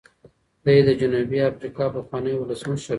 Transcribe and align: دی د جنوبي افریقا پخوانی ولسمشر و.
دی 0.63 0.77
د 0.87 0.89
جنوبي 1.01 1.37
افریقا 1.49 1.85
پخوانی 1.95 2.33
ولسمشر 2.37 2.87
و. 2.89 2.89